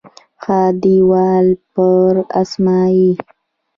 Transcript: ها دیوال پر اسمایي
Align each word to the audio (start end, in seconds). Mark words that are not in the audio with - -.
ها 0.43 0.59
دیوال 0.83 1.45
پر 1.73 2.13
اسمایي 2.41 3.09